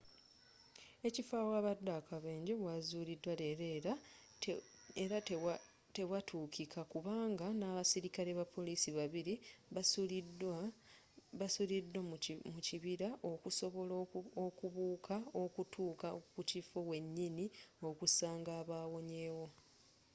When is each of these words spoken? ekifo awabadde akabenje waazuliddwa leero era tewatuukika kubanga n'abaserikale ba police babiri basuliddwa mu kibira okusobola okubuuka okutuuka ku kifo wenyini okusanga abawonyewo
ekifo 1.07 1.33
awabadde 1.43 1.91
akabenje 1.99 2.53
waazuliddwa 2.65 3.33
leero 3.41 3.65
era 5.03 5.17
tewatuukika 5.95 6.81
kubanga 6.91 7.45
n'abaserikale 7.59 8.31
ba 8.39 8.45
police 8.55 8.89
babiri 8.99 9.33
basuliddwa 11.39 12.01
mu 12.55 12.59
kibira 12.67 13.09
okusobola 13.31 13.93
okubuuka 14.47 15.15
okutuuka 15.43 16.07
ku 16.33 16.41
kifo 16.49 16.79
wenyini 16.89 17.45
okusanga 17.89 18.51
abawonyewo 18.61 19.45